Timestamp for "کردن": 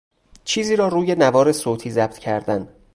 2.17-2.69